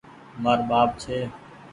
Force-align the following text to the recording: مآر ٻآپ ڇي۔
مآر 0.43 0.59
ٻآپ 0.69 0.89
ڇي۔ 1.01 1.17